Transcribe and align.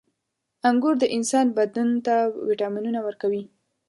•انګور 0.69 0.95
د 0.99 1.03
انسان 1.15 1.47
بدن 1.57 1.89
ته 2.05 2.15
ویټامینونه 2.47 2.99
ورکوي. 3.03 3.43